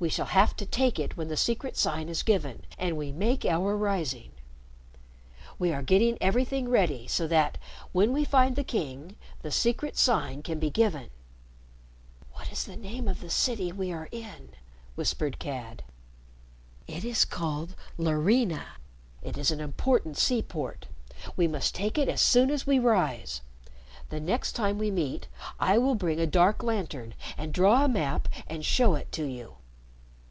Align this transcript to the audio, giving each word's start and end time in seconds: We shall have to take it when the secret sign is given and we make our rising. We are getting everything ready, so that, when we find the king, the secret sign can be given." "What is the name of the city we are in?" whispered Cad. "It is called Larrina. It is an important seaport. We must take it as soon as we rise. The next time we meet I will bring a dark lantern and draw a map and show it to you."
We 0.00 0.08
shall 0.10 0.26
have 0.26 0.54
to 0.56 0.66
take 0.66 0.98
it 0.98 1.16
when 1.16 1.28
the 1.28 1.36
secret 1.36 1.78
sign 1.78 2.10
is 2.10 2.22
given 2.22 2.66
and 2.78 2.96
we 2.98 3.10
make 3.10 3.46
our 3.46 3.74
rising. 3.74 4.32
We 5.58 5.72
are 5.72 5.80
getting 5.82 6.18
everything 6.20 6.68
ready, 6.68 7.06
so 7.06 7.26
that, 7.28 7.56
when 7.92 8.12
we 8.12 8.24
find 8.24 8.54
the 8.54 8.64
king, 8.64 9.16
the 9.40 9.50
secret 9.50 9.96
sign 9.96 10.42
can 10.42 10.58
be 10.58 10.68
given." 10.68 11.08
"What 12.32 12.52
is 12.52 12.64
the 12.64 12.76
name 12.76 13.08
of 13.08 13.20
the 13.22 13.30
city 13.30 13.72
we 13.72 13.92
are 13.94 14.08
in?" 14.12 14.50
whispered 14.94 15.38
Cad. 15.38 15.84
"It 16.86 17.02
is 17.04 17.24
called 17.24 17.74
Larrina. 17.96 18.64
It 19.22 19.38
is 19.38 19.50
an 19.50 19.60
important 19.60 20.18
seaport. 20.18 20.86
We 21.34 21.48
must 21.48 21.74
take 21.74 21.96
it 21.96 22.10
as 22.10 22.20
soon 22.20 22.50
as 22.50 22.66
we 22.66 22.78
rise. 22.78 23.40
The 24.10 24.20
next 24.20 24.52
time 24.52 24.76
we 24.76 24.90
meet 24.90 25.28
I 25.58 25.78
will 25.78 25.94
bring 25.94 26.20
a 26.20 26.26
dark 26.26 26.62
lantern 26.62 27.14
and 27.38 27.54
draw 27.54 27.86
a 27.86 27.88
map 27.88 28.28
and 28.46 28.66
show 28.66 28.96
it 28.96 29.10
to 29.12 29.24
you." 29.24 29.54